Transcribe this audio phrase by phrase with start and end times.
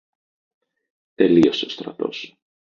[1.15, 2.35] τελείωσε ο στρατός